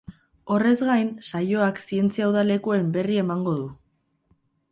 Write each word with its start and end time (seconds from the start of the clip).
Horrez 0.53 0.79
gain, 0.87 1.11
saioak 1.27 1.83
zientzia 1.83 2.31
udalekuen 2.31 2.89
berri 2.97 3.21
emango 3.27 3.57
du. 3.61 3.71